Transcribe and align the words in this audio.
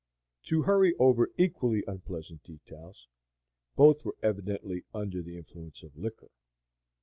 To 0.45 0.63
hurry 0.63 0.95
over 0.97 1.29
equally 1.37 1.83
unpleasant 1.87 2.41
details, 2.43 3.07
both 3.75 4.03
were 4.03 4.15
evidently 4.23 4.83
under 4.95 5.21
the 5.21 5.37
influence 5.37 5.83
of 5.83 5.95
liquor. 5.95 6.31